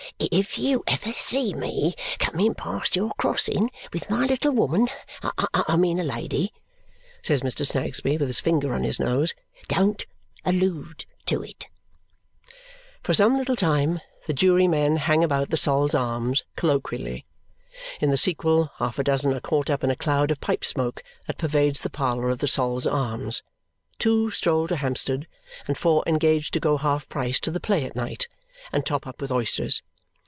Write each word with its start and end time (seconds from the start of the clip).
"If 0.29 0.59
you 0.59 0.83
ever 0.85 1.11
see 1.13 1.51
me 1.55 1.95
coming 2.19 2.53
past 2.53 2.95
your 2.95 3.09
crossing 3.17 3.71
with 3.91 4.07
my 4.07 4.27
little 4.27 4.51
woman 4.51 4.87
I 5.23 5.75
mean 5.77 5.97
a 5.97 6.03
lady" 6.03 6.53
says 7.23 7.41
Mr. 7.41 7.65
Snagsby 7.65 8.17
with 8.17 8.27
his 8.27 8.39
finger 8.39 8.71
on 8.75 8.83
his 8.83 8.99
nose, 8.99 9.33
"don't 9.67 10.05
allude 10.45 11.05
to 11.25 11.41
it!" 11.41 11.69
For 13.01 13.15
some 13.15 13.35
little 13.35 13.55
time 13.55 13.99
the 14.27 14.33
jurymen 14.33 14.97
hang 14.97 15.23
about 15.23 15.49
the 15.49 15.57
Sol's 15.57 15.95
Arms 15.95 16.43
colloquially. 16.55 17.25
In 17.99 18.11
the 18.11 18.17
sequel, 18.17 18.69
half 18.77 18.99
a 18.99 19.03
dozen 19.03 19.33
are 19.33 19.39
caught 19.39 19.71
up 19.71 19.83
in 19.83 19.89
a 19.89 19.95
cloud 19.95 20.29
of 20.29 20.39
pipe 20.39 20.63
smoke 20.63 21.01
that 21.25 21.39
pervades 21.39 21.81
the 21.81 21.89
parlour 21.89 22.29
of 22.29 22.39
the 22.39 22.47
Sol's 22.47 22.85
Arms; 22.85 23.41
two 23.97 24.29
stroll 24.29 24.67
to 24.67 24.75
Hampstead; 24.75 25.25
and 25.67 25.79
four 25.79 26.03
engage 26.05 26.51
to 26.51 26.59
go 26.59 26.77
half 26.77 27.09
price 27.09 27.39
to 27.39 27.49
the 27.49 27.59
play 27.61 27.85
at 27.85 27.95
night, 27.95 28.27
and 28.71 28.85
top 28.85 29.07
up 29.07 29.19
with 29.19 29.31
oysters. 29.31 29.81